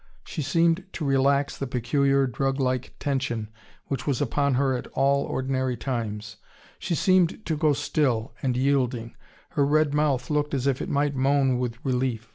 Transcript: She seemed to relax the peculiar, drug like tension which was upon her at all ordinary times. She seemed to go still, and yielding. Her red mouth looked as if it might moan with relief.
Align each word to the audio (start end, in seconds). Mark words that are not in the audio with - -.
She 0.25 0.41
seemed 0.41 0.85
to 0.93 1.05
relax 1.05 1.55
the 1.55 1.67
peculiar, 1.67 2.25
drug 2.25 2.59
like 2.59 2.95
tension 2.97 3.49
which 3.85 4.07
was 4.07 4.19
upon 4.19 4.55
her 4.55 4.75
at 4.75 4.87
all 4.93 5.25
ordinary 5.25 5.77
times. 5.77 6.37
She 6.79 6.95
seemed 6.95 7.45
to 7.45 7.55
go 7.55 7.73
still, 7.73 8.33
and 8.41 8.57
yielding. 8.57 9.15
Her 9.49 9.63
red 9.63 9.93
mouth 9.93 10.31
looked 10.31 10.55
as 10.55 10.65
if 10.65 10.81
it 10.81 10.89
might 10.89 11.13
moan 11.13 11.59
with 11.59 11.77
relief. 11.85 12.29